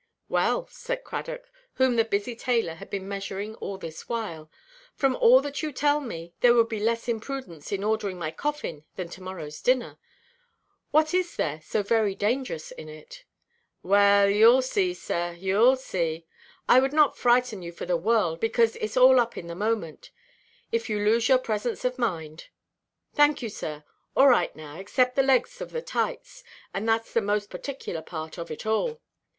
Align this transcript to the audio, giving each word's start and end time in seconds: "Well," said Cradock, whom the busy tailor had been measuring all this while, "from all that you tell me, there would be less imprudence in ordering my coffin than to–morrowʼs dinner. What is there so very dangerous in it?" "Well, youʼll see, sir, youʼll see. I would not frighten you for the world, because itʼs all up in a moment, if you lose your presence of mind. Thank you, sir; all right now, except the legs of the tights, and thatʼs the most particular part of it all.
"Well," 0.29 0.65
said 0.71 1.03
Cradock, 1.03 1.51
whom 1.73 1.95
the 1.95 2.03
busy 2.03 2.35
tailor 2.35 2.73
had 2.73 2.89
been 2.89 3.07
measuring 3.07 3.53
all 3.57 3.77
this 3.77 4.09
while, 4.09 4.49
"from 4.95 5.15
all 5.15 5.41
that 5.41 5.61
you 5.61 5.71
tell 5.71 5.99
me, 5.99 6.33
there 6.39 6.55
would 6.55 6.69
be 6.69 6.79
less 6.79 7.07
imprudence 7.07 7.71
in 7.71 7.83
ordering 7.83 8.17
my 8.17 8.31
coffin 8.31 8.83
than 8.95 9.09
to–morrowʼs 9.09 9.61
dinner. 9.61 9.99
What 10.89 11.13
is 11.13 11.35
there 11.35 11.61
so 11.61 11.83
very 11.83 12.15
dangerous 12.15 12.71
in 12.71 12.89
it?" 12.89 13.25
"Well, 13.83 14.25
youʼll 14.27 14.63
see, 14.63 14.95
sir, 14.95 15.35
youʼll 15.39 15.77
see. 15.77 16.25
I 16.67 16.79
would 16.79 16.93
not 16.93 17.15
frighten 17.15 17.61
you 17.61 17.71
for 17.71 17.85
the 17.85 17.95
world, 17.95 18.39
because 18.39 18.73
itʼs 18.77 18.99
all 18.99 19.19
up 19.19 19.37
in 19.37 19.51
a 19.51 19.55
moment, 19.55 20.09
if 20.71 20.89
you 20.89 20.97
lose 20.97 21.29
your 21.29 21.37
presence 21.37 21.85
of 21.85 21.99
mind. 21.99 22.47
Thank 23.13 23.43
you, 23.43 23.49
sir; 23.49 23.83
all 24.17 24.29
right 24.29 24.55
now, 24.55 24.79
except 24.79 25.15
the 25.15 25.21
legs 25.21 25.61
of 25.61 25.69
the 25.69 25.83
tights, 25.83 26.43
and 26.73 26.87
thatʼs 26.89 27.13
the 27.13 27.21
most 27.21 27.51
particular 27.51 28.01
part 28.01 28.39
of 28.39 28.49
it 28.49 28.65
all. 28.65 28.99